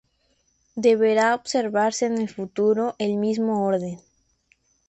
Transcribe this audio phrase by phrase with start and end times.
[0.85, 3.99] Deberá observarse en el futuro el mismo orden.